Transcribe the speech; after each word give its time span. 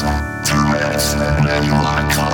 to 0.00 0.54
rest 0.72 1.16
when 1.16 1.64
you 1.64 1.72
calm. 2.10 2.27